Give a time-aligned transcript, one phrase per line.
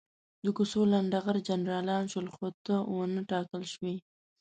[0.43, 3.95] د کوڅو لنډه غر جنرالان شول، خو ته ونه ټاکل شوې.